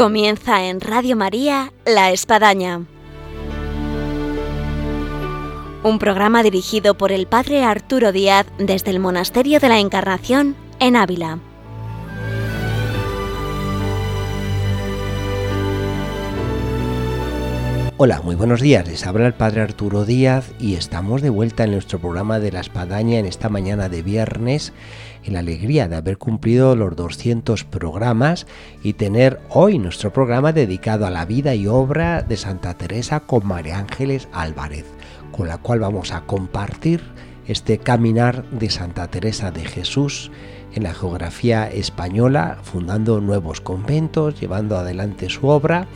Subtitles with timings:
[0.00, 2.86] Comienza en Radio María La Espadaña.
[5.82, 10.96] Un programa dirigido por el Padre Arturo Díaz desde el Monasterio de la Encarnación en
[10.96, 11.40] Ávila.
[17.98, 18.88] Hola, muy buenos días.
[18.88, 22.60] Les habla el Padre Arturo Díaz y estamos de vuelta en nuestro programa de la
[22.60, 24.72] Espadaña en esta mañana de viernes
[25.24, 28.46] en la alegría de haber cumplido los 200 programas
[28.82, 33.46] y tener hoy nuestro programa dedicado a la vida y obra de Santa Teresa con
[33.46, 34.86] María Ángeles Álvarez,
[35.32, 37.02] con la cual vamos a compartir
[37.46, 40.30] este caminar de Santa Teresa de Jesús
[40.72, 45.88] en la geografía española, fundando nuevos conventos, llevando adelante su obra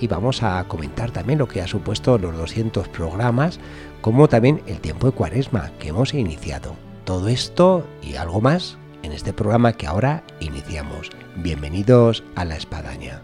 [0.00, 3.60] y vamos a comentar también lo que ha supuesto los 200 programas,
[4.00, 6.74] como también el tiempo de cuaresma que hemos iniciado.
[7.04, 11.10] Todo esto y algo más en este programa que ahora iniciamos.
[11.36, 13.22] Bienvenidos a La Espadaña.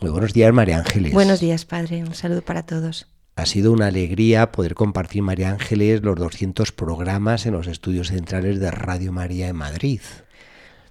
[0.00, 1.12] Muy buenos días, María Ángeles.
[1.12, 2.02] Buenos días, Padre.
[2.04, 3.06] Un saludo para todos.
[3.34, 8.60] Ha sido una alegría poder compartir, María Ángeles, los 200 programas en los estudios centrales
[8.60, 10.00] de Radio María en Madrid.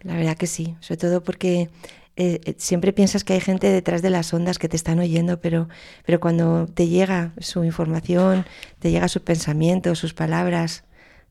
[0.05, 1.69] La verdad que sí, sobre todo porque
[2.15, 5.41] eh, eh, siempre piensas que hay gente detrás de las ondas que te están oyendo,
[5.41, 5.67] pero,
[6.05, 8.45] pero cuando te llega su información,
[8.77, 10.83] te llega su pensamiento, sus palabras,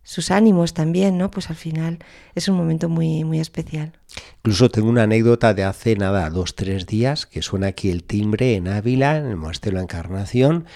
[0.03, 1.31] sus ánimos también, ¿no?
[1.31, 2.01] Pues al final
[2.35, 3.93] es un momento muy, muy especial.
[4.39, 8.57] Incluso tengo una anécdota de hace nada, dos, tres días, que suena aquí el timbre
[8.57, 10.67] en Ávila, en el Monasterio de la Encarnación,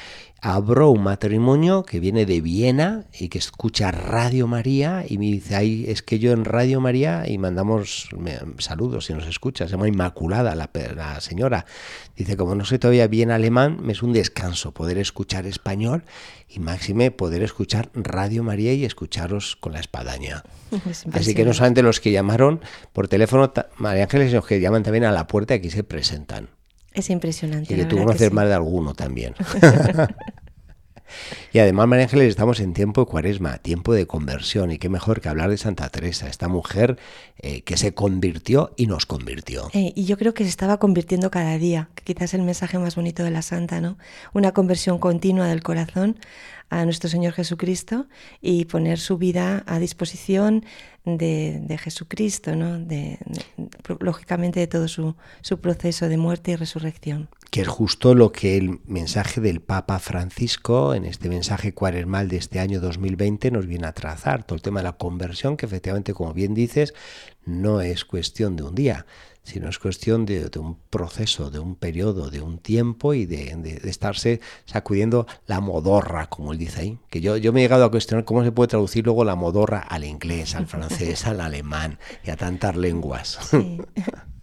[0.41, 5.57] abro un matrimonio que viene de Viena y que escucha Radio María y me dice,
[5.57, 8.09] ay, es que yo en Radio María y mandamos
[8.59, 11.67] saludos si nos escucha, se llama Inmaculada la, la, señora.
[12.17, 16.05] Dice, como no sé todavía bien alemán, me es un descanso poder escuchar español
[16.49, 20.45] y máxime poder escuchar Radio María y escucharos con la espadaña.
[21.13, 22.61] Así que no solamente los que llamaron
[22.93, 23.38] por teléfono,
[23.77, 26.49] María Ángeles, los que llaman también a la puerta aquí se presentan.
[26.93, 27.73] Es impresionante.
[27.73, 29.35] Y que tú conoces más de alguno también.
[31.53, 34.71] y además, María Ángeles, estamos en tiempo de cuaresma, tiempo de conversión.
[34.71, 36.99] Y qué mejor que hablar de Santa Teresa, esta mujer
[37.39, 39.71] eh, que se convirtió y nos convirtió.
[39.73, 42.97] Eh, y yo creo que se estaba convirtiendo cada día, que quizás el mensaje más
[42.97, 43.99] bonito de la Santa, ¿no?
[44.33, 46.19] Una conversión continua del corazón
[46.71, 48.07] a nuestro Señor Jesucristo
[48.41, 50.65] y poner su vida a disposición
[51.05, 52.79] de, Jesucristo, ¿no?
[52.79, 53.19] De,
[54.01, 57.29] lógicamente de todo su, su proceso de muerte y resurrección.
[57.51, 62.37] Que es justo lo que el mensaje del Papa Francisco, en este mensaje cuaresmal de
[62.37, 64.45] este año 2020, nos viene a trazar.
[64.45, 66.93] Todo el tema de la conversión, que efectivamente, como bien dices,
[67.47, 69.07] no es cuestión de un día,
[69.49, 74.41] sino es cuestión de, un proceso, de un periodo, de un tiempo y de, estarse
[74.67, 76.99] sacudiendo la modorra, como él dice ahí.
[77.09, 79.79] Que yo, yo me he llegado a cuestionar cómo se puede traducir luego la modorra
[79.79, 83.39] al inglés, al francés, al alemán y a tantas lenguas.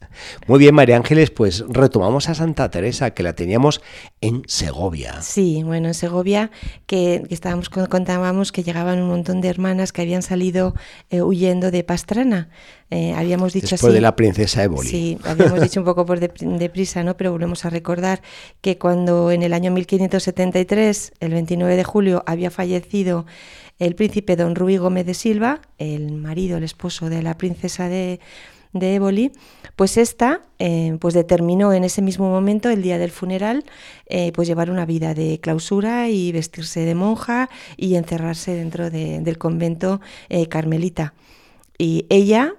[0.47, 3.81] Muy bien, María Ángeles, pues retomamos a Santa Teresa, que la teníamos
[4.21, 5.21] en Segovia.
[5.21, 6.51] Sí, bueno, en Segovia,
[6.85, 10.75] que, estábamos contábamos que llegaban un montón de hermanas que habían salido
[11.09, 12.49] eh, huyendo de Pastrana.
[12.91, 14.87] Eh, habíamos dicho Después de la princesa Éboli.
[14.87, 17.17] Sí, habíamos dicho un poco por deprisa, ¿no?
[17.17, 18.21] Pero volvemos a recordar
[18.61, 23.25] que cuando en el año 1573, el 29 de julio, había fallecido
[23.79, 28.19] el príncipe don Rui Gómez de Silva, el marido, el esposo de la princesa de
[28.75, 29.31] de Éboli,
[29.75, 33.63] pues esta eh, pues determinó en ese mismo momento, el día del funeral,
[34.07, 39.37] eh, pues llevar una vida de clausura y vestirse de monja y encerrarse dentro del
[39.37, 41.13] convento eh, carmelita.
[41.77, 42.53] Y ella,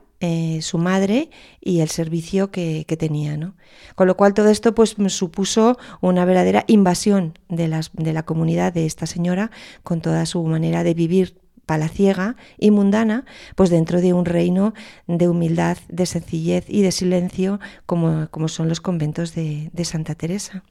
[0.61, 3.37] su madre y el servicio que, tenía.
[3.37, 3.55] ¿no?
[3.95, 8.73] Con lo cual todo esto pues supuso una verdadera invasión de, las, de la comunidad
[8.73, 9.53] de esta señora
[9.85, 13.25] con toda su manera de vivir palaciega y mundana,
[13.57, 14.73] pues dentro de un reino
[15.07, 20.15] de humildad, de sencillez y de silencio como, como son los conventos de, de Santa
[20.15, 20.63] Teresa.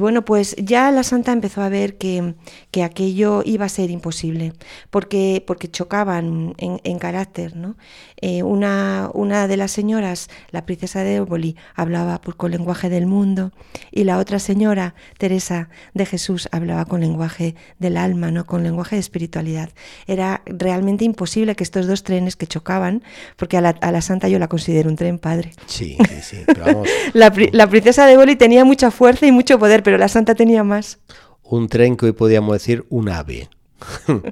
[0.00, 2.34] Bueno, pues ya la santa empezó a ver que,
[2.70, 4.52] que, aquello iba a ser imposible,
[4.90, 7.56] porque, porque chocaban en, carácter.
[7.56, 7.76] ¿no?
[8.20, 13.06] Eh, una, una, de las señoras, la princesa de Éboli, hablaba pues, con lenguaje del
[13.06, 13.52] mundo,
[13.90, 18.46] y la otra señora, Teresa de Jesús, hablaba con lenguaje del alma, ¿no?
[18.46, 19.70] con lenguaje de espiritualidad.
[20.06, 23.02] Era realmente imposible que estos dos trenes que chocaban,
[23.36, 25.52] porque a la, a la santa yo la considero un tren padre.
[25.66, 26.36] Sí, sí, sí.
[26.46, 26.88] Pero vamos.
[27.12, 30.64] la, la princesa de Éboli tenía mucha fuerza y mucho poder, pero la santa tenía
[30.64, 30.98] más.
[31.42, 33.48] Un tren que hoy podríamos decir un ave.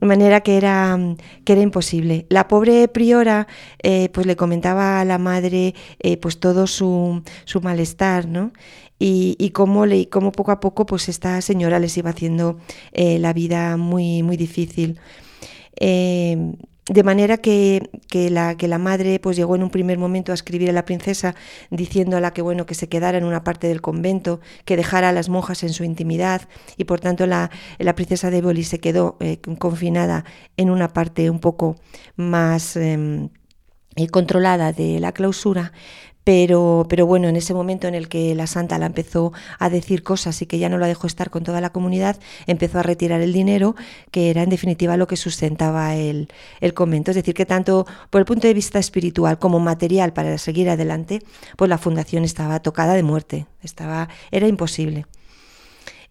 [0.00, 0.98] De manera que era,
[1.44, 2.26] que era imposible.
[2.28, 3.46] La pobre priora
[3.82, 8.52] eh, pues le comentaba a la madre eh, pues todo su, su malestar, ¿no?
[8.98, 12.58] Y, y, cómo, le, cómo poco a poco pues esta señora les iba haciendo
[12.92, 14.98] eh, la vida muy, muy difícil.
[16.88, 20.36] De manera que, que, la, que la madre pues llegó en un primer momento a
[20.36, 21.34] escribir a la princesa
[21.70, 25.28] diciéndola que bueno que se quedara en una parte del convento, que dejara a las
[25.28, 26.42] monjas en su intimidad
[26.76, 30.24] y por tanto la, la princesa de Boli se quedó eh, confinada
[30.56, 31.74] en una parte un poco
[32.14, 33.30] más eh,
[34.12, 35.72] controlada de la clausura,
[36.26, 40.02] pero, pero bueno, en ese momento en el que la santa la empezó a decir
[40.02, 42.18] cosas y que ya no la dejó estar con toda la comunidad,
[42.48, 43.76] empezó a retirar el dinero,
[44.10, 46.28] que era en definitiva lo que sustentaba el,
[46.60, 47.12] el convento.
[47.12, 51.22] Es decir, que tanto por el punto de vista espiritual como material para seguir adelante,
[51.56, 55.06] pues la fundación estaba tocada de muerte, estaba, era imposible.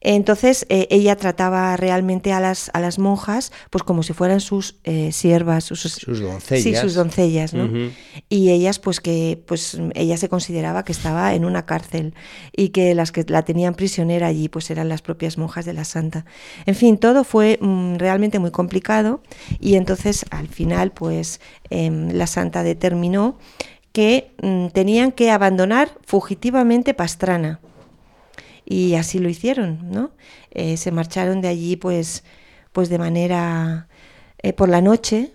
[0.07, 4.75] Entonces eh, ella trataba realmente a las, a las monjas pues como si fueran sus
[4.83, 6.63] eh, siervas, sus, sus, doncellas.
[6.63, 7.63] Sí, sus doncellas, ¿no?
[7.63, 7.91] Uh -huh.
[8.29, 12.13] Y ellas pues que pues ella se consideraba que estaba en una cárcel
[12.55, 15.85] y que las que la tenían prisionera allí pues eran las propias monjas de la
[15.85, 16.25] santa.
[16.67, 19.23] En fin, todo fue mm, realmente muy complicado
[19.59, 21.41] y entonces al final pues
[21.71, 23.39] eh, la santa determinó
[23.91, 27.59] que mm, tenían que abandonar fugitivamente Pastrana
[28.65, 30.11] y así lo hicieron, ¿no?
[30.51, 32.23] Eh, se marcharon de allí pues,
[32.71, 33.87] pues de manera
[34.39, 35.31] eh, por la noche,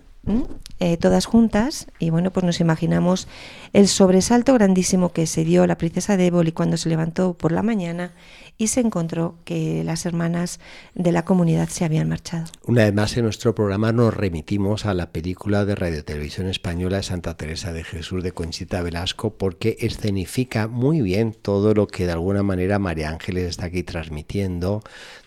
[0.79, 3.27] eh, todas juntas, y bueno, pues nos imaginamos
[3.73, 7.63] el sobresalto grandísimo que se dio la princesa de Éboli cuando se levantó por la
[7.63, 8.13] mañana
[8.61, 10.59] y se encontró que las hermanas
[10.93, 12.45] de la comunidad se habían marchado.
[12.63, 17.01] Una vez más en nuestro programa nos remitimos a la película de Radio Televisión Española
[17.01, 22.11] Santa Teresa de Jesús de Conchita Velasco porque escenifica muy bien todo lo que de
[22.11, 24.83] alguna manera María Ángeles está aquí transmitiendo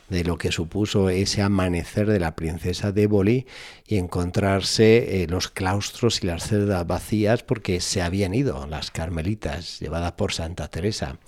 [0.08, 3.46] de lo que supuso ese amanecer de la princesa de Éboli
[3.86, 9.80] y encontrarse eh, los claustros y las celdas vacías porque se habían ido las carmelitas
[9.80, 11.18] llevadas por Santa Teresa.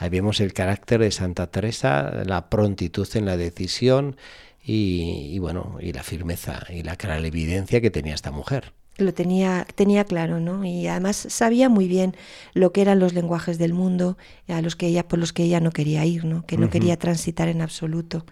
[0.00, 4.16] Ahí vemos el carácter de Santa Teresa, la prontitud en la decisión
[4.64, 9.66] y, y bueno, y la firmeza y la clarividencia que tenía esta mujer lo tenía,
[9.74, 10.64] tenía claro, ¿no?
[10.64, 12.14] Y además sabía muy bien
[12.54, 14.16] lo que eran los lenguajes del mundo
[14.48, 16.44] a los que ella, por los que ella no quería ir, ¿no?
[16.46, 16.72] Que no uh -huh.
[16.72, 18.26] quería transitar en absoluto.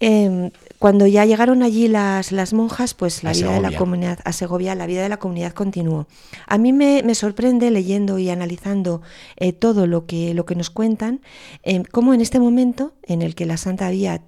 [0.00, 3.62] Eh, cuando ya llegaron allí las, las monjas, pues la a vida Segovia.
[3.68, 6.06] de la comunidad, a Segovia, la vida de la comunidad continuó.
[6.46, 9.02] A mí me, me sorprende leyendo y analizando
[9.36, 11.20] eh, todo lo que, lo que nos cuentan,
[11.64, 14.22] eh, cómo en este momento en el que la Santa había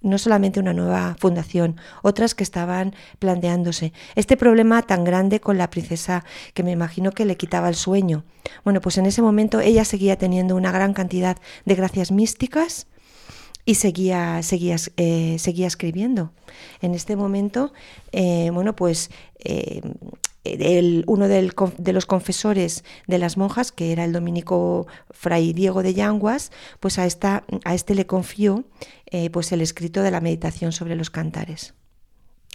[0.00, 3.92] no solamente una nueva fundación, otras que estaban planteándose.
[4.16, 8.24] Este problema tan grande con la princesa que me imagino que le quitaba el sueño.
[8.64, 12.88] Bueno, pues en ese momento ella seguía teniendo una gran cantidad de gracias místicas
[13.64, 16.32] y seguía, seguía, eh, seguía escribiendo.
[16.80, 17.72] En este momento,
[18.10, 19.80] eh, bueno, pues eh,
[20.44, 25.94] el, uno de los confesores de las monjas, que era el dominico fray Diego de
[25.94, 26.50] Yanguas,
[26.80, 28.64] pues a, esta, a este le confió
[29.06, 31.74] eh, pues el escrito de la meditación sobre los cantares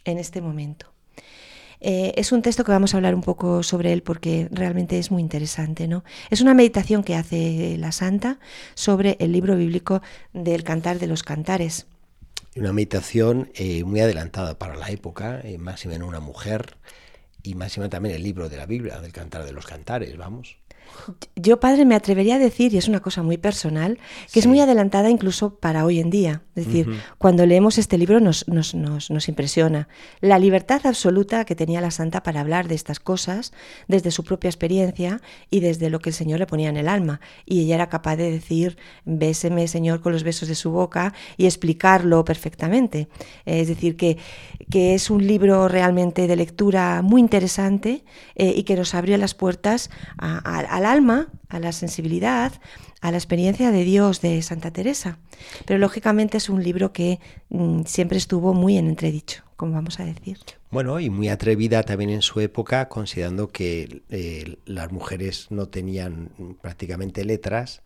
[0.03, 0.96] en este momento.
[1.79, 5.11] Eh, es un texto que vamos a hablar un poco sobre él porque realmente es
[5.11, 5.87] muy interesante.
[5.87, 6.03] ¿no?
[6.29, 8.39] Es una meditación que hace la santa
[8.73, 10.01] sobre el libro bíblico
[10.33, 11.87] del Cantar de los Cantares.
[12.55, 16.77] Una meditación eh, muy adelantada para la época, eh, máxima en una mujer
[17.43, 20.57] y máxima también el libro de la Biblia, del Cantar de los Cantares, vamos.
[21.35, 24.39] Yo, padre, me atrevería a decir, y es una cosa muy personal, que sí.
[24.39, 26.41] es muy adelantada incluso para hoy en día.
[26.55, 27.01] Es decir, uh -huh.
[27.17, 29.87] cuando leemos este libro nos, nos, nos, nos, impresiona
[30.21, 33.53] la libertad absoluta que tenía la santa para hablar de estas cosas
[33.87, 37.21] desde su propia experiencia y desde lo que el Señor le ponía en el alma.
[37.45, 41.45] Y ella era capaz de decir, béseme, Señor, con los besos de su boca y
[41.45, 43.07] explicarlo perfectamente.
[43.45, 44.17] Es decir, que,
[44.71, 48.03] que es un libro realmente de lectura muy interesante
[48.35, 52.53] eh, y que nos abrió las puertas a, a, al alma, a la sensibilidad,
[53.01, 55.17] a la experiencia de Dios de Santa Teresa.
[55.65, 57.19] Pero lógicamente es un libro que
[57.49, 60.37] mm, siempre estuvo muy en entredicho, como vamos a decir.
[60.69, 66.29] Bueno, y muy atrevida también en su época, considerando que eh, las mujeres no tenían
[66.61, 67.81] prácticamente letras.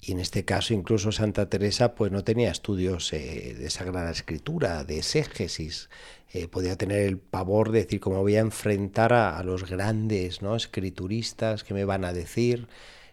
[0.00, 4.84] Y en este caso incluso Santa Teresa pues no tenía estudios eh, de Sagrada Escritura,
[4.84, 5.90] de exégesis,
[6.32, 10.42] eh, podía tener el pavor de decir cómo voy a enfrentar a, a, los grandes
[10.42, 10.56] ¿no?
[10.56, 12.68] escrituristas que me van a decir,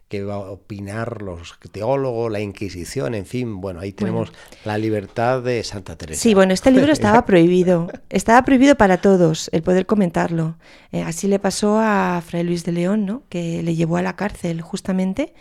[0.07, 4.43] que va a opinar los teólogos, la Inquisición, en fin, bueno, ahí tenemos bueno.
[4.63, 6.21] la libertad de Santa Teresa.
[6.21, 10.55] Sí, bueno, este libro estaba prohibido, estaba prohibido para todos el poder comentarlo.
[10.91, 13.23] Eh, así le pasó a Fray Luis de León, ¿no?
[13.29, 15.33] que le llevó a la cárcel justamente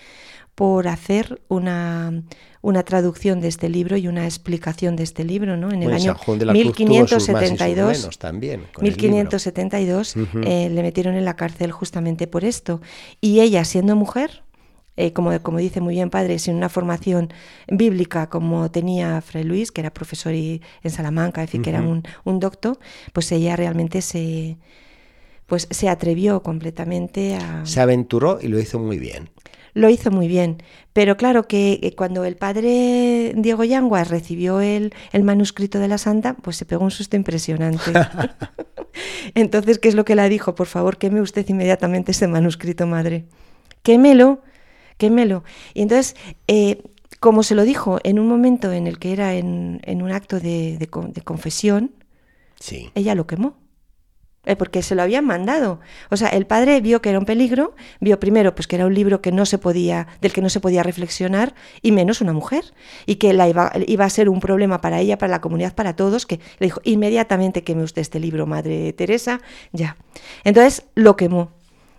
[0.57, 2.23] por hacer una,
[2.63, 5.71] una traducción de este libro y una explicación de este libro, ¿no?
[5.71, 12.81] En el año 1572, también, 1572 eh, le metieron en la cárcel justamente por esto.
[13.21, 14.45] Y ella, siendo mujer,
[14.97, 17.29] eh, como, como, dice muy bien padre, sin una formación
[17.69, 22.03] bíblica como tenía Fray Luis, que era profesor en Salamanca, es decir, que era un,
[22.25, 22.79] un doctor,
[23.13, 24.57] pues ella realmente se,
[25.45, 27.67] pues se atrevió completamente a...
[27.67, 29.29] Se aventuró y lo hizo muy bien.
[29.77, 30.63] Lo hizo muy bien,
[30.95, 36.33] pero claro que cuando el padre Diego Yanguas recibió el, el manuscrito de la santa,
[36.33, 37.93] pues se pegó un susto impresionante.
[39.35, 40.55] Entonces, ¿qué es lo que le dijo?
[40.55, 43.27] Por favor, queme usted inmediatamente ese manuscrito, madre.
[43.83, 44.41] Quémelo,
[44.97, 45.45] quémelo.
[45.75, 46.17] Y entonces,
[46.49, 46.83] eh,
[47.21, 50.41] como se lo dijo en un momento en el que era en, en un acto
[50.41, 51.93] de, de, de confesión,
[52.59, 52.91] sí.
[52.95, 53.59] ella lo quemó.
[54.47, 55.81] Eh, porque se lo habían mandado.
[56.09, 58.95] O sea, el padre vio que era un peligro, vio primero pues que era un
[58.95, 62.73] libro que no se podía, del que no se podía reflexionar, y menos una mujer,
[63.07, 65.97] y que la iba, iba a ser un problema para ella, para la comunidad, para
[65.97, 69.41] todos, que le dijo, inmediatamente queme usted este libro, Madre Teresa,
[69.73, 69.97] ya.
[70.45, 71.51] Entonces lo quemó.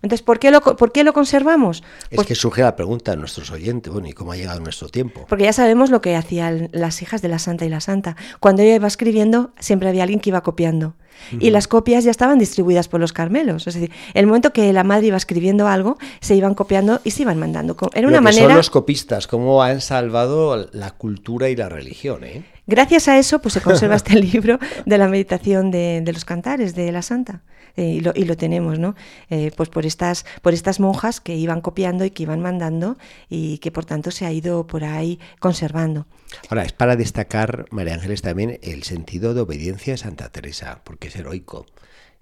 [0.02, 1.84] Entonces, ¿por qué lo, por qué lo conservamos?
[2.10, 4.90] Es pues, que surge la pregunta a nuestros oyentes, bueno, ¿y cómo ha llegado nuestro
[4.90, 5.26] tiempo?
[5.28, 8.16] Porque ya sabemos lo que hacían las hijas de la santa y la santa.
[8.40, 10.96] Cuando ella iba escribiendo, siempre había alguien que iba copiando.
[11.40, 13.66] Y las copias ya estaban distribuidas por los carmelos.
[13.66, 17.24] Es decir, el momento que la madre iba escribiendo algo, se iban copiando y se
[17.24, 17.76] iban mandando.
[17.94, 18.48] Era una manera.
[18.48, 22.44] Son los copistas, cómo han salvado la cultura y la religión, ¿eh?
[22.68, 26.76] Gracias a eso, pues se conserva este libro de la meditación de, de los cantares
[26.76, 27.42] de la santa.
[27.78, 28.96] Eh, y, lo, y, lo, tenemos, ¿no?
[29.30, 32.98] Eh, pues por estas, por estas monjas que iban copiando y que iban mandando
[33.30, 36.08] y que por tanto se ha ido por ahí conservando.
[36.50, 41.10] Ahora, es para destacar, María Ángeles, también el sentido de obediencia a Santa Teresa, porque
[41.10, 41.68] es heroico.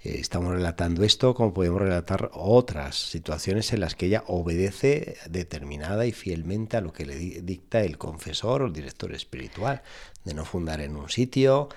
[0.03, 6.05] Eh, estamos relatando esto como podemos relatar otras situaciones en las que ella obedece determinada
[6.05, 9.83] y fielmente a lo que le dicta el confesor o el director espiritual,
[10.25, 11.70] de no fundar en un sitio,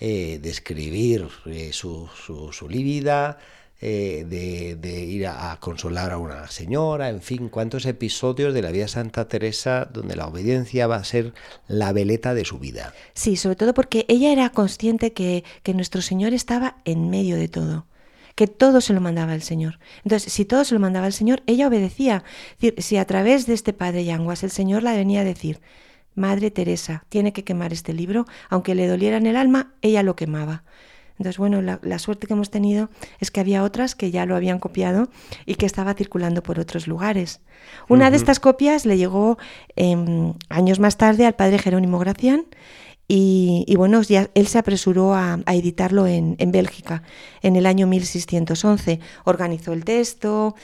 [0.00, 3.38] eh, de escribir eh, su, su, su lívida,
[3.80, 8.72] eh, de, de, ir a, consolar a una señora, en fin, cuántos episodios de la
[8.72, 11.32] vida Santa Teresa donde la obediencia va a ser
[11.68, 12.92] la veleta de su vida.
[13.14, 17.48] Sí, sobre todo porque ella era consciente que, que nuestro Señor estaba en medio de
[17.48, 17.86] todo
[18.34, 19.80] que todo se lo mandaba el Señor.
[20.04, 22.22] Entonces, si todo se lo mandaba el Señor, ella obedecía.
[22.52, 25.60] Es decir, si a través de este padre Yanguas el Señor la venía a decir,
[26.14, 30.16] Madre Teresa, tiene que quemar este libro, aunque le doliera en el alma, ella lo
[30.16, 30.64] quemaba.
[31.18, 34.36] Entonces, bueno, la, la, suerte que hemos tenido es que había otras que ya lo
[34.36, 35.08] habían copiado
[35.46, 37.40] y que estaba circulando por otros lugares.
[37.88, 38.10] Una uh -huh.
[38.12, 39.36] de estas copias le llegó
[39.74, 39.96] eh,
[40.48, 42.46] años más tarde al padre Jerónimo Gracián
[43.10, 47.02] y, y, bueno, ya él se apresuró a, a editarlo en, en, Bélgica
[47.40, 49.00] en el año 1611.
[49.24, 50.54] Organizó el texto,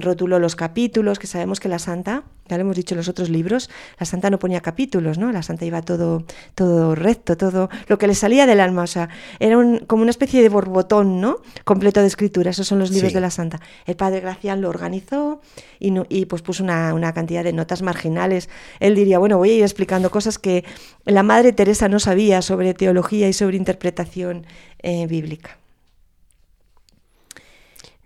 [0.00, 3.30] rotuló los capítulos, que sabemos que la santa, ya lo hemos dicho en los otros
[3.30, 5.32] libros, la santa no ponía capítulos, ¿no?
[5.32, 6.24] La santa iba todo,
[6.54, 9.08] todo recto, todo lo que le salía del alma, o sea,
[9.40, 11.38] era un, como una especie de borbotón, ¿no?
[11.64, 13.14] Completo de escritura, esos son los libros sí.
[13.14, 13.60] de la santa.
[13.86, 15.40] El padre Gracián lo organizó
[15.78, 18.48] y, no, y pues puso una, una cantidad de notas marginales.
[18.80, 20.64] Él diría, bueno, voy a ir explicando cosas que
[21.04, 24.46] la madre Teresa no sabía sobre teología y sobre interpretación
[24.82, 25.61] eh, bíblica.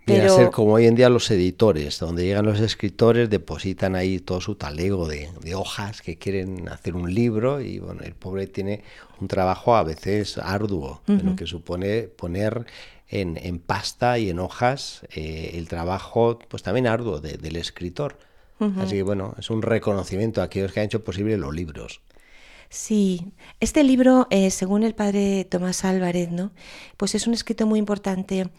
[0.07, 0.33] Viene Pero...
[0.33, 4.39] a ser como hoy en día los editores, donde llegan los escritores, depositan ahí todo
[4.39, 8.83] su talego de, de, hojas que quieren hacer un libro y bueno, el pobre tiene
[9.19, 11.21] un trabajo a veces arduo, uh -huh.
[11.23, 12.65] lo que supone poner
[13.09, 18.17] en, en, pasta y en hojas eh, el trabajo pues también arduo de, del escritor.
[18.59, 18.81] Uh -huh.
[18.83, 21.99] Así que bueno, es un reconocimiento a aquellos que han hecho posible los libros.
[22.69, 26.51] Sí, este libro, eh, según el padre Tomás Álvarez, ¿no?
[26.97, 28.49] pues es un escrito muy importante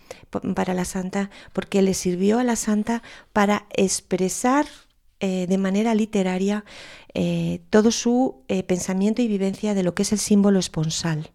[0.54, 4.66] para la santa porque le sirvió a la santa para expresar
[5.20, 6.64] eh, de manera literaria
[7.12, 11.30] eh, todo su eh, pensamiento y vivencia de lo que es el símbolo esponsal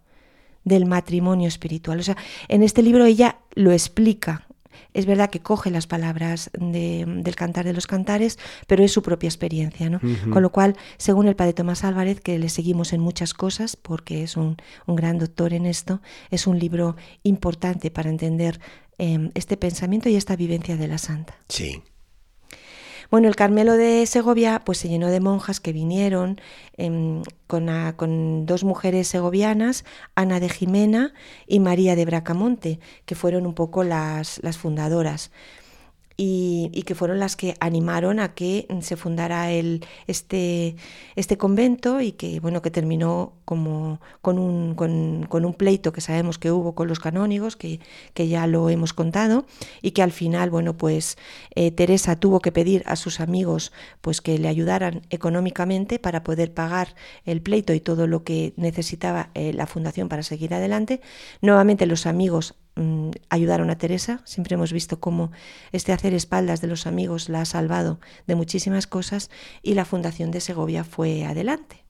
[0.64, 2.00] del matrimonio espiritual.
[2.00, 2.16] O sea,
[2.48, 4.48] en este libro ella lo explica,
[4.94, 8.38] es verdad que coge las palabras de, del cantar de los cantares,
[8.68, 9.98] pero es su propia experiencia, ¿no?
[9.98, 10.30] Uh -huh.
[10.32, 14.24] Con lo cual, según el padre Tomás Álvarez, que le seguimos en muchas cosas, porque
[14.24, 16.02] es un, un gran doctor en esto,
[16.32, 18.60] es un libro importante para entender
[18.98, 21.36] eh, este pensamiento y esta vivencia de la santa.
[21.50, 21.82] Sí.
[23.12, 26.40] Bueno, el Carmelo de Segovia pues se llenó de monjas que vinieron
[26.78, 31.14] eh, con, con, dos mujeres segovianas, Ana de Jimena
[31.48, 35.32] y María de Bracamonte, que fueron un poco las, las fundadoras.
[36.16, 40.76] Y, que fueron las que animaron a que se fundara el, este,
[41.16, 46.38] este convento y que, bueno, que terminó como con un, con, un pleito que sabemos
[46.38, 47.80] que hubo con los canónigos, que,
[48.14, 49.46] que, ya lo hemos contado,
[49.82, 51.18] y que al final, bueno, pues
[51.56, 56.54] eh, Teresa tuvo que pedir a sus amigos pues que le ayudaran económicamente para poder
[56.54, 61.02] pagar el pleito y todo lo que necesitaba eh, la fundación para seguir adelante.
[61.42, 64.22] Nuevamente los amigos Mm, ayudaron a Teresa.
[64.26, 65.32] Siempre hemos visto cómo
[65.72, 69.30] este hacer espaldas de los amigos la ha salvado de muchísimas cosas
[69.62, 71.84] y la Fundación de Segovia fue adelante.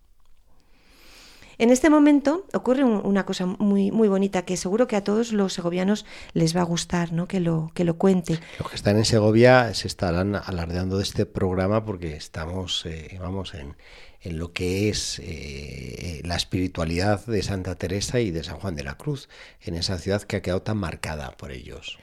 [1.59, 5.53] En este momento ocurre una cosa muy, muy bonita que seguro que a todos los
[5.53, 7.27] segovianos les va a gustar, ¿no?
[7.27, 8.39] que, lo, que lo cuente.
[8.59, 13.53] Los que están en Segovia se estarán alardeando de este programa porque estamos, eh, vamos,
[13.53, 13.75] en,
[14.23, 18.83] en lo que es eh, la espiritualidad de Santa Teresa y de San Juan de
[18.83, 19.29] la Cruz,
[19.61, 21.99] en esa ciudad que ha quedado tan marcada por ellos.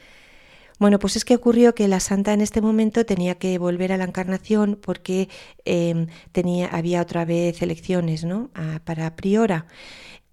[0.78, 3.98] Bueno, pues es que ocurrió que la santa en este momento tenía que volver a
[3.98, 5.28] la encarnación porque
[5.66, 8.50] em, tenía, había otra vez elecciones ¿no?
[8.84, 9.66] para priora.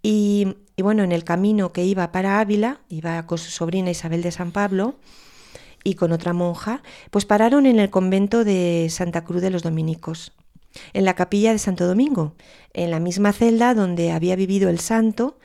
[0.02, 4.32] Y, bueno, en el camino que iba para Ávila, iba con su sobrina Isabel de
[4.32, 4.96] San Pablo
[5.84, 10.32] y con otra monja, pues pararon en el convento de Santa Cruz de los Dominicos
[10.94, 12.36] en la capilla de Santo Domingo,
[12.74, 15.40] en la misma celda donde había vivido el santo,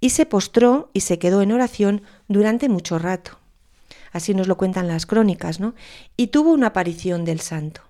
[0.00, 3.38] y se postró y se quedó en oración durante mucho rato.
[4.12, 5.74] Así nos lo cuentan las crónicas, ¿no?
[6.16, 7.82] Y tuvo una aparición del santo.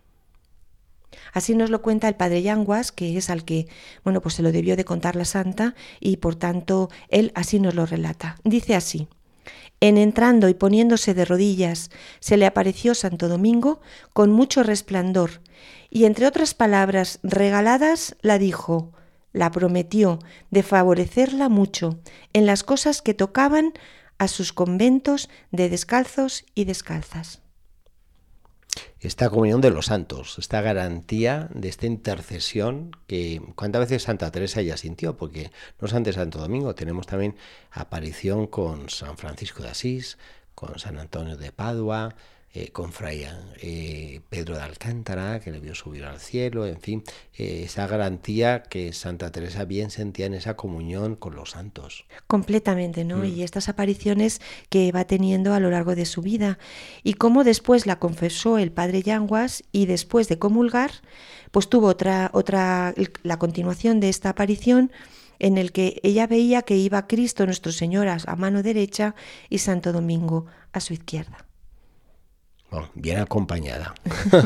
[1.32, 3.68] Así nos lo cuenta el padre Yanguas, que es al que,
[4.04, 7.74] bueno, pues se lo debió de contar la santa y por tanto él así nos
[7.74, 8.36] lo relata.
[8.44, 9.08] Dice así:
[9.80, 13.80] En entrando y poniéndose de rodillas, se le apareció Santo Domingo
[14.12, 15.40] con mucho resplandor
[15.88, 18.92] y entre otras palabras regaladas la dijo,
[19.32, 20.18] la prometió
[20.50, 21.98] de favorecerla mucho
[22.32, 23.72] en las cosas que tocaban
[24.18, 27.40] a sus conventos de descalzos y descalzas.
[29.00, 34.62] Esta comunión de los santos, esta garantía de esta intercesión que cuántas veces Santa Teresa
[34.62, 35.50] ya sintió, porque
[35.80, 37.34] no es antes Santo Domingo, tenemos también
[37.70, 40.18] aparición con San Francisco de Asís,
[40.54, 42.14] con San Antonio de Padua,
[42.52, 43.24] eh, con Fray
[43.62, 47.04] eh, Pedro de Alcántara, que le vio subir al cielo, en fin,
[47.38, 52.06] eh, esa garantía que Santa Teresa bien sentía en esa comunión con los santos.
[52.26, 53.18] Completamente, ¿no?
[53.18, 53.24] Mm.
[53.26, 56.58] Y estas apariciones que va teniendo a lo largo de su vida.
[57.04, 60.90] Y cómo después la confesó el padre Yanguas y después de comulgar,
[61.52, 64.90] pues tuvo otra, otra, la continuación de esta aparición
[65.38, 69.14] en el que ella veía que iba Cristo nuestro Señor a mano derecha
[69.48, 71.46] y Santo Domingo a su izquierda
[72.94, 73.94] bien acompañada.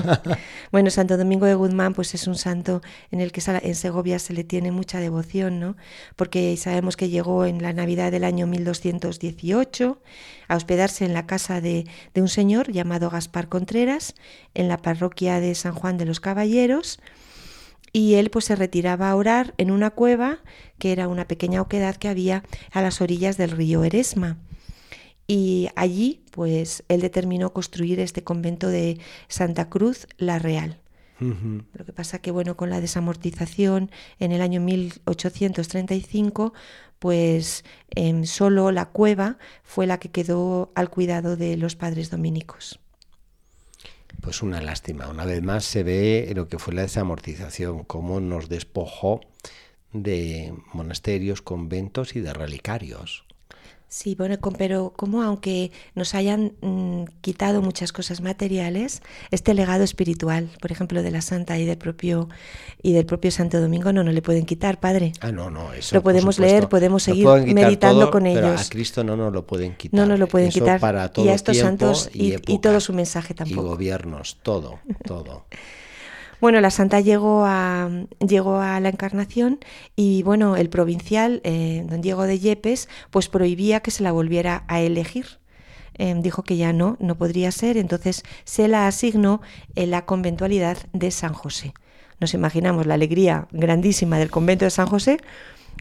[0.72, 4.32] bueno, Santo Domingo de Guzmán pues es un santo en el que en Segovia se
[4.32, 5.76] le tiene mucha devoción, ¿no?
[6.16, 10.00] Porque sabemos que llegó en la Navidad del año 1218
[10.48, 14.14] a hospedarse en la casa de, de un señor llamado Gaspar Contreras,
[14.54, 17.00] en la parroquia de San Juan de los Caballeros,
[17.92, 20.38] y él pues se retiraba a orar en una cueva
[20.78, 24.36] que era una pequeña oquedad que había a las orillas del río Eresma.
[25.26, 30.80] Y allí, pues, él determinó construir este convento de Santa Cruz la Real.
[31.20, 36.52] Lo que pasa que, bueno, con la desamortización en el año 1835,
[36.98, 42.80] pues em, solo la cueva fue la que quedó al cuidado de los padres dominicos.
[44.20, 45.08] Pues una lástima.
[45.08, 49.20] Una vez más se ve lo que fue la desamortización, cómo nos despojó
[49.92, 53.23] de monasterios, conventos y de relicarios.
[53.94, 60.50] Sí, bueno, pero como aunque nos hayan mm, quitado muchas cosas materiales, este legado espiritual,
[60.60, 62.28] por ejemplo, de la Santa y del propio
[62.82, 65.12] y del propio Santo Domingo, no nos le pueden quitar, Padre.
[65.20, 65.94] Ah, no, no, eso.
[65.94, 68.66] Lo podemos leer, podemos seguir meditando con ellos.
[68.66, 70.00] a Cristo no nos lo pueden quitar.
[70.00, 70.80] No nos lo pueden quitar.
[70.80, 73.60] Para todo y a estos santos y, y todo su mensaje tampoco.
[73.60, 75.44] Y gobiernos, todo, todo.
[76.40, 77.88] Bueno, la santa llegó a,
[78.26, 79.60] llegó a la Encarnación
[79.96, 84.64] y bueno, el provincial, eh, don Diego de Yepes, pues prohibía que se la volviera
[84.68, 85.26] a elegir.
[85.96, 89.40] Em, dijo que ya no, no podría ser, entonces se la asignó
[89.76, 91.72] en la conventualidad de San José.
[92.20, 95.18] Nos imaginamos la alegría grandísima del convento de San José,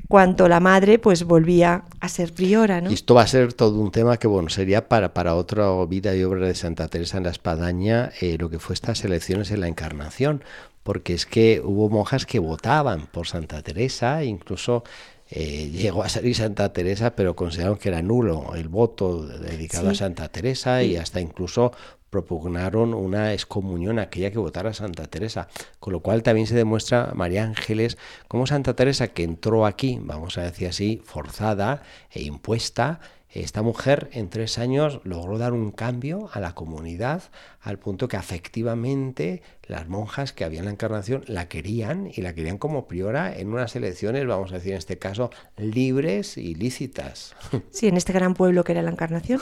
[0.08, 2.82] cuanto la madre pues volvía a ser priora.
[2.82, 2.92] ¿no?
[2.92, 6.16] Y esto va a ser todo un tema que bueno sería para, para otra vida
[6.16, 9.62] y obra de Santa Teresa en la Espadaña, eh, lo que fue estas elecciones en
[9.62, 10.44] la Encarnación,
[10.84, 14.84] porque es que hubo monjas que votaban por Santa Teresa, incluso
[15.30, 19.96] eh, llegó a salir Santa Teresa, pero consideraron que era nulo el voto dedicado a
[19.96, 21.72] Santa Teresa y hasta incluso
[22.13, 25.47] propugnaron una excomunión aquella que votara Santa Teresa,
[25.80, 27.97] con lo cual también se demuestra María Ángeles
[28.28, 32.99] como Santa Teresa que entró aquí, vamos a decir así, forzada e impuesta,
[33.32, 37.23] esta mujer en tres años logró dar un cambio a la comunidad
[37.63, 42.58] al punto que afectivamente las monjas que habían la encarnación la querían y la querían
[42.58, 47.36] como priora en unas elecciones, vamos a decir en este caso, libres y lícitas.
[47.71, 49.39] Sí, en este gran pueblo que era la encarnación.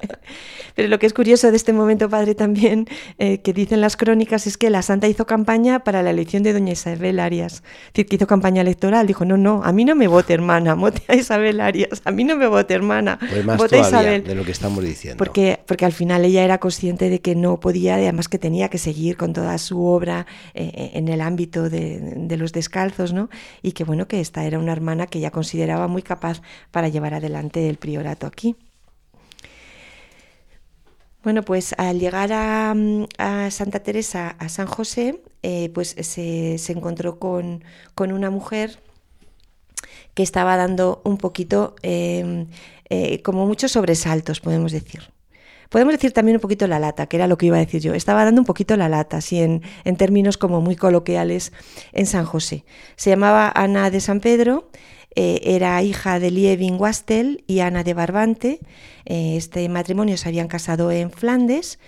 [0.74, 4.46] Pero lo que es curioso de este momento, padre, también, eh, que dicen las crónicas,
[4.46, 7.62] es que la santa hizo campaña para la elección de doña Isabel Arias.
[7.86, 9.06] Es decir, que hizo campaña electoral.
[9.06, 12.24] Dijo, no, no, a mí no me vote hermana, vote a Isabel Arias, a mí
[12.24, 14.24] no me vote hermana, pues más vote Isabel.
[14.24, 15.18] de lo que estamos diciendo.
[15.18, 18.78] Porque, porque al final ella era consciente de que no podía, además que tenía que
[18.78, 23.30] seguir con toda su obra eh, en el ámbito de, los descalzos, ¿no?
[23.62, 27.14] Y que bueno, que esta era una hermana que ella consideraba muy capaz para llevar
[27.14, 28.56] adelante el priorato aquí.
[31.22, 32.74] Bueno, pues al llegar a,
[33.50, 38.78] Santa Teresa, a San José, eh, pues se, se encontró con, con, una mujer
[40.14, 42.46] que estaba dando un poquito, eh,
[42.88, 45.13] eh, como muchos sobresaltos, podemos decir.
[45.68, 47.94] Podemos decir también un poquito la lata, que era lo que iba a decir yo.
[47.94, 49.62] Estaba dando un poquito la lata, así en,
[49.96, 51.52] términos como muy coloquiales
[51.92, 52.64] en San José.
[52.96, 54.68] Se llamaba Ana de San Pedro,
[55.16, 58.60] eh, era hija de Lievin Wastel y Ana de Barbante.
[59.04, 61.78] Eh, este matrimonio se habían casado en Flandes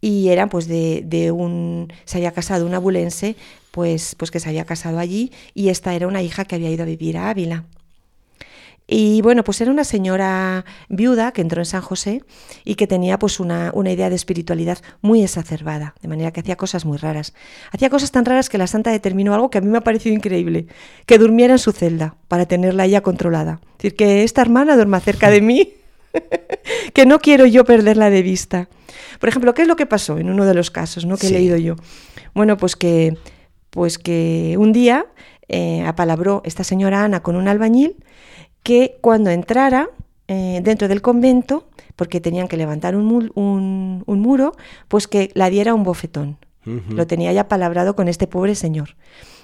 [0.00, 3.36] y eran pues de, de, un se había casado un abulense
[3.72, 6.82] pues pues que se había casado allí y esta era una hija que había ido
[6.84, 7.64] a vivir a Ávila.
[8.94, 12.22] Y bueno, pues era una señora viuda que entró en San José
[12.62, 16.56] y que tenía pues una, una, idea de espiritualidad muy exacerbada, de manera que hacía
[16.56, 17.32] cosas muy raras.
[17.70, 20.14] Hacía cosas tan raras que la santa determinó algo que a mí me ha parecido
[20.14, 20.66] increíble,
[21.06, 23.60] que durmiera en su celda para tenerla ella controlada.
[23.62, 25.72] Es decir, que esta hermana duerma cerca de mí,
[26.92, 28.68] que no quiero yo perderla de vista.
[29.20, 31.16] Por ejemplo, ¿qué es lo que pasó en uno de los casos ¿no?
[31.16, 31.34] que sí.
[31.34, 31.76] he leído yo?
[32.34, 33.16] Bueno, pues que,
[33.70, 35.06] pues que un día
[35.48, 37.96] eh, apalabró esta señora Ana con un albañil
[38.62, 39.88] que cuando entrara
[40.28, 44.54] eh, dentro del convento, porque tenían que levantar un, un, un, muro,
[44.88, 46.38] pues que la diera un bofetón.
[46.64, 46.90] Uh -huh.
[46.90, 48.96] Lo tenía ya palabrado con este pobre señor.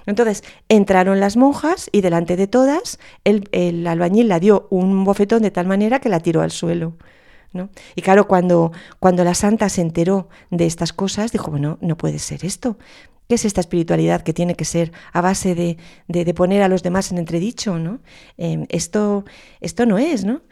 [0.06, 5.42] Entonces entraron las monjas y delante de todas el, el albañil la dio un bofetón
[5.42, 6.94] de tal manera que la tiró al suelo.
[7.52, 7.70] ¿No?
[7.94, 12.18] Y claro, cuando, cuando la santa se enteró de estas cosas, dijo, bueno, no puede
[12.18, 12.76] ser esto.
[13.28, 15.76] ¿Qué es esta espiritualidad que tiene que ser a base de,
[16.08, 17.78] de, poner a los demás en entredicho?
[17.78, 18.00] ¿no?
[18.38, 19.24] Eh, esto,
[19.60, 20.42] esto no es, ¿no?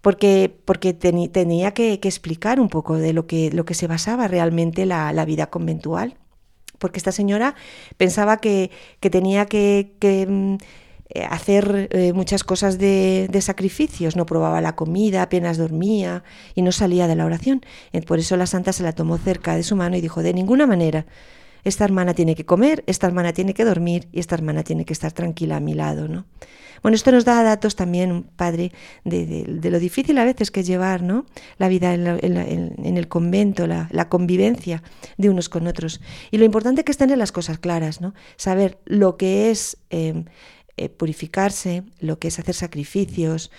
[0.00, 3.86] Porque, porque ten, tenía que, que, explicar un poco de lo que, lo que se
[3.86, 6.18] basaba realmente la, la vida conventual.
[6.78, 7.54] Porque esta señora
[7.96, 10.56] pensaba que, que tenía que, que mm,
[11.12, 16.22] eh, hacer eh, muchas cosas de, de, sacrificios, no probaba la comida, apenas dormía
[16.54, 17.62] y no salía de la oración.
[17.92, 20.32] Eh, por eso la santa se la tomó cerca de su mano y dijo, de
[20.32, 21.06] ninguna manera,
[21.64, 24.92] esta hermana tiene que comer, esta hermana tiene que dormir y esta hermana tiene que
[24.92, 26.26] estar tranquila a mi lado, ¿no?
[26.82, 28.72] Bueno, esto nos da datos también, padre,
[29.04, 31.26] de, lo difícil a veces que es llevar ¿no?
[31.58, 34.82] la vida en, el convento, la, convivencia
[35.18, 36.00] de unos con otros.
[36.30, 38.14] Y lo importante que es tener las cosas claras, ¿no?
[38.36, 40.24] Saber lo que es eh,
[40.76, 43.50] eh, purificarse, lo que es hacer sacrificios,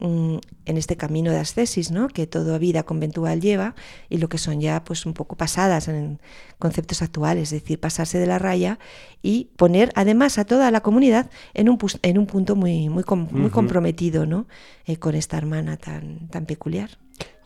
[0.00, 2.08] en este camino de ascesis, ¿no?
[2.08, 3.74] que toda vida conventual lleva,
[4.08, 6.20] y lo que son ya pues un poco pasadas en
[6.58, 8.78] conceptos actuales, es decir, pasarse de la raya
[9.22, 13.26] y poner además a toda la comunidad en un, en un punto muy, muy, muy
[13.42, 13.50] uh -huh.
[13.50, 14.46] comprometido ¿no?
[14.86, 16.90] Eh, con esta hermana tan, tan peculiar.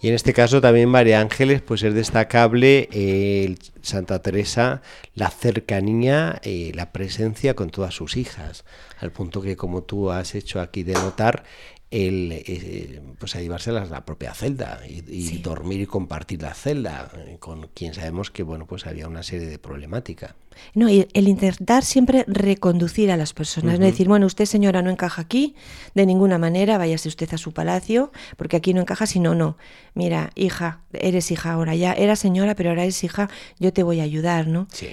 [0.00, 4.82] Y en este caso también María Ángeles, pues es destacable eh, Santa Teresa,
[5.14, 8.64] la cercanía, eh, la presencia con todas sus hijas,
[8.98, 11.44] al punto que como tú has hecho aquí de notar,
[11.92, 15.38] el eh, pues a llevárselas a la propia celda y, y sí.
[15.38, 19.46] dormir y compartir la celda eh, con quien sabemos que bueno pues había una serie
[19.46, 20.34] de problemática.
[20.74, 23.80] No y el intentar siempre reconducir a las personas uh -huh.
[23.80, 25.54] no decir bueno usted señora no encaja aquí
[25.94, 29.58] de ninguna manera váyase usted a su palacio porque aquí no encaja sino no.
[29.94, 33.28] Mira hija eres hija ahora ya era señora pero ahora eres hija
[33.60, 34.88] yo te voy a ayudar no sí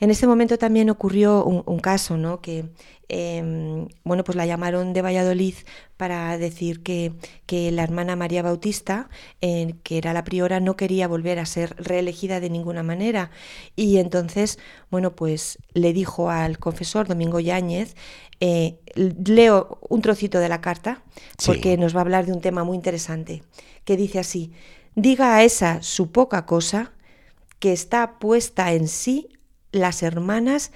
[0.00, 2.40] en ese momento también ocurrió un, un caso, ¿no?
[2.40, 2.64] Que
[3.08, 5.54] eh, bueno, pues la llamaron de Valladolid
[5.96, 7.12] para decir que,
[7.46, 9.08] que la hermana María Bautista,
[9.40, 13.30] eh, que era la priora, no quería volver a ser reelegida de ninguna manera.
[13.76, 14.58] Y entonces,
[14.90, 17.94] bueno, pues le dijo al confesor Domingo Yáñez,
[18.40, 21.02] eh, leo un trocito de la carta,
[21.44, 21.80] porque sí.
[21.80, 23.42] nos va a hablar de un tema muy interesante,
[23.84, 24.52] que dice así,
[24.94, 26.92] diga a esa su poca cosa
[27.58, 29.28] que está puesta en sí
[29.74, 30.72] las hermanas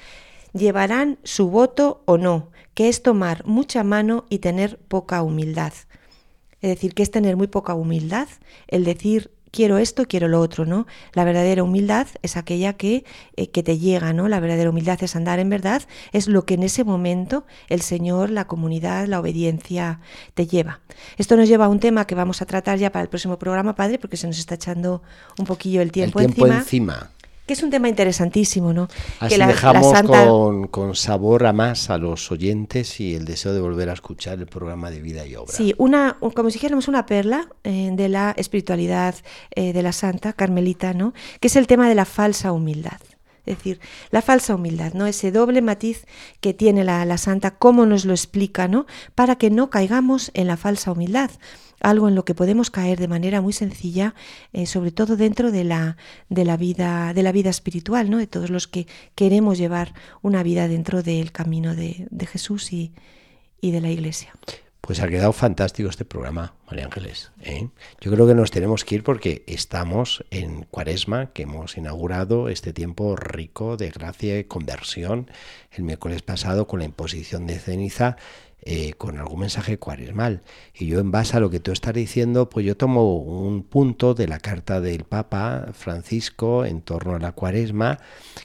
[0.52, 5.72] llevarán su voto o no, que es tomar mucha mano y tener poca humildad.
[6.60, 8.28] Es decir, que es tener muy poca humildad
[8.66, 10.86] el decir quiero esto, quiero lo otro, ¿no?
[11.12, 13.04] La verdadera humildad es aquella que,
[13.36, 14.28] eh, que te llega, ¿no?
[14.28, 15.82] La verdadera humildad es andar en verdad,
[16.12, 20.00] es lo que en ese momento el Señor, la comunidad, la obediencia
[20.34, 20.80] te lleva.
[21.16, 23.74] Esto nos lleva a un tema que vamos a tratar ya para el próximo programa,
[23.74, 25.02] Padre, porque se nos está echando
[25.38, 26.58] un poquillo el tiempo, el tiempo encima.
[26.58, 27.10] encima
[27.48, 28.88] que es un tema interesantísimo, ¿no?
[29.18, 30.26] Así que la, dejamos la Santa...
[30.26, 34.38] con, con, sabor a más a los oyentes y el deseo de volver a escuchar
[34.38, 35.52] el programa de vida y obra.
[35.52, 39.14] Sí, una, como si dijéramos una perla eh, de la espiritualidad
[39.56, 41.14] eh, de la Santa Carmelita, ¿no?
[41.40, 43.00] Que es el tema de la falsa humildad.
[43.46, 43.80] Es decir,
[44.10, 45.06] la falsa humildad, ¿no?
[45.06, 46.04] Ese doble matiz
[46.42, 48.84] que tiene la, la Santa, cómo nos lo explica, ¿no?
[49.14, 51.30] Para que no caigamos en la falsa humildad
[51.80, 54.14] algo en lo que podemos caer de manera muy sencilla,
[54.52, 55.96] eh, sobre todo dentro de la,
[56.28, 58.18] de la vida, de la vida espiritual, ¿no?
[58.18, 62.92] de todos los que queremos llevar una vida dentro del camino de, de Jesús y,
[63.60, 64.32] y, de la Iglesia.
[64.88, 67.30] Pues ha quedado fantástico este programa, María Ángeles.
[67.42, 67.68] ¿eh?
[68.00, 72.72] Yo creo que nos tenemos que ir porque estamos en Cuaresma, que hemos inaugurado este
[72.72, 75.30] tiempo rico de gracia y conversión
[75.72, 78.16] el miércoles pasado con la imposición de ceniza
[78.62, 80.40] eh, con algún mensaje cuaresmal.
[80.72, 84.14] Y yo en base a lo que tú estás diciendo, pues yo tomo un punto
[84.14, 87.98] de la carta del Papa Francisco en torno a la cuaresma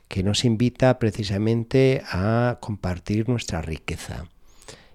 [0.09, 4.25] que nos invita precisamente a compartir nuestra riqueza.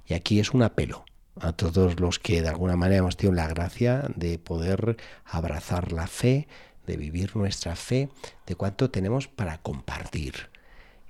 [0.05, 1.08] Y aquí es un apelo
[1.41, 6.07] a todos los que de alguna manera hemos tenido la gracia de poder abrazar la
[6.07, 6.49] fe,
[6.87, 8.09] de vivir nuestra fe,
[8.47, 10.51] de cuánto tenemos para compartir.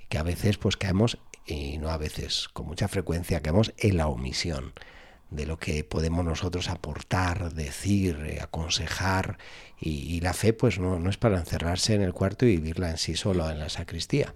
[0.09, 4.09] Que a veces pues caemos y no a veces, con mucha frecuencia, quedamos en la
[4.09, 4.73] omisión
[5.31, 9.39] de lo que podemos nosotros aportar, decir, eh, aconsejar.
[9.81, 12.99] Y, la fe pues no, no es para encerrarse en el cuarto y vivirla en
[12.99, 14.35] sí solo en la sacristía.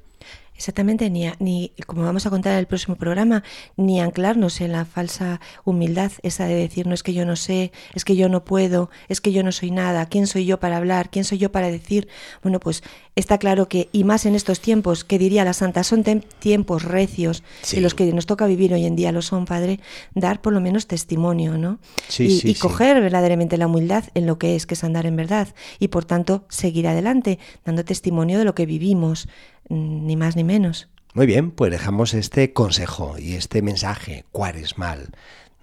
[0.55, 3.43] Exactamente, ni, ni, como vamos a contar en el próximo programa,
[3.77, 7.73] ni anclarnos en la falsa humildad, esa de decir, no es que yo no sé,
[7.95, 10.77] es que yo no puedo, es que yo no soy nada, ¿quién soy yo para
[10.77, 11.11] hablar?
[11.11, 12.07] ¿Quién soy yo para decir?
[12.43, 12.83] Bueno, pues
[13.17, 16.05] está claro que, y más en estos tiempos, que diría la Santa, son
[16.39, 17.79] tiempos recios, sí.
[17.79, 19.81] en los que nos toca vivir hoy en día, lo son, Padre,
[20.15, 21.79] dar por lo menos testimonio, ¿no?
[22.09, 25.07] Sí, y, sí, y coger verdaderamente la humildad en lo que es, que es andar
[25.07, 29.29] en verdad, y por tanto seguir adelante, dando testimonio de lo que vivimos,
[29.69, 30.89] ni más ni menos.
[31.15, 35.11] Muy bien, pues dejamos este consejo y este mensaje cuaresmal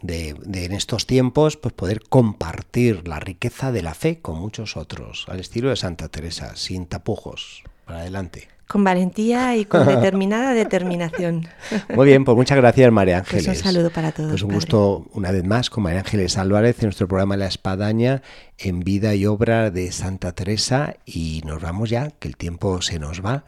[0.01, 4.77] de, de, en estos tiempos pues poder compartir la riqueza de la fe con muchos
[4.77, 7.63] otros, al estilo de Santa Teresa, sin tapujos.
[7.85, 8.47] Para adelante.
[8.67, 11.47] Con valentía y con determinada determinación.
[11.95, 13.47] Muy bien, pues muchas gracias María Ángeles.
[13.47, 14.29] Pues un saludo para todos.
[14.29, 14.57] Pues un padre.
[14.57, 18.21] gusto una vez más con María Ángeles Álvarez en nuestro programa La Espadaña
[18.59, 22.99] en vida y obra de Santa Teresa y nos vamos ya, que el tiempo se
[22.99, 23.43] nos va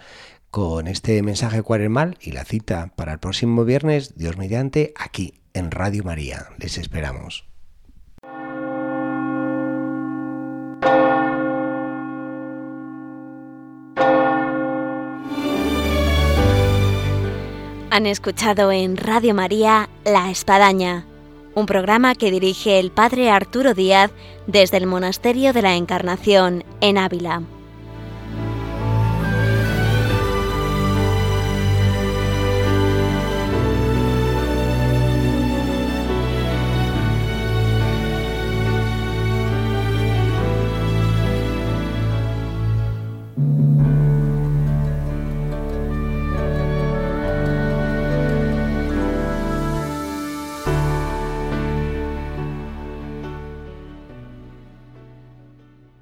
[0.52, 5.72] con este mensaje cuaresmal y la cita para el próximo viernes, Dios mediante, aquí en
[5.72, 6.50] Radio María.
[6.60, 7.46] Les esperamos.
[17.94, 21.06] Han escuchado en Radio María La Espadaña,
[21.56, 24.12] un programa que dirige el Padre Arturo Díaz
[24.48, 27.42] desde el Monasterio de la Encarnación en Ávila.